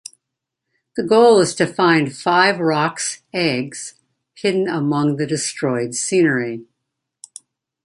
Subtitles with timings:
[0.95, 3.93] The goal is to find five Roc's eggs
[4.33, 6.65] hidden among the destroyed scenery.